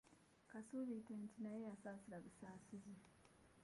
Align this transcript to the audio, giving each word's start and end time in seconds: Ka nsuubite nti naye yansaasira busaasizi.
Ka 0.49 0.57
nsuubite 0.61 1.13
nti 1.23 1.35
naye 1.41 1.59
yansaasira 1.65 2.17
busaasizi. 2.25 2.93